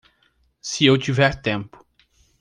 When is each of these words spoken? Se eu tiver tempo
Se 0.61 0.83
eu 0.85 0.97
tiver 0.97 1.39
tempo 1.43 1.85